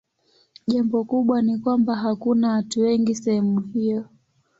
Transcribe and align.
Jambo 0.67 1.03
kubwa 1.03 1.41
ni 1.41 1.57
kwamba 1.57 1.95
hakuna 1.95 2.51
watu 2.51 2.81
wengi 2.81 3.15
sehemu 3.15 3.59
hiyo. 3.59 4.05